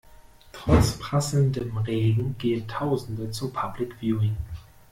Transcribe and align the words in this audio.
Trotz 0.51 0.93
prasselndem 0.97 1.77
Regen 1.77 2.35
gehen 2.39 2.67
tausende 2.67 3.29
zum 3.29 3.53
Public 3.53 3.99
Viewing. 4.01 4.35